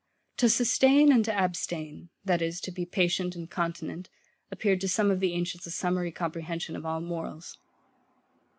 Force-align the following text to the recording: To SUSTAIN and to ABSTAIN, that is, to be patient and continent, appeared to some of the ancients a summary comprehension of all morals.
To 0.37 0.49
SUSTAIN 0.49 1.11
and 1.11 1.23
to 1.25 1.31
ABSTAIN, 1.31 2.09
that 2.25 2.41
is, 2.41 2.59
to 2.61 2.71
be 2.71 2.87
patient 2.87 3.35
and 3.35 3.47
continent, 3.47 4.09
appeared 4.51 4.81
to 4.81 4.87
some 4.89 5.11
of 5.11 5.19
the 5.19 5.33
ancients 5.33 5.67
a 5.67 5.71
summary 5.71 6.11
comprehension 6.11 6.75
of 6.75 6.87
all 6.87 7.01
morals. 7.01 7.59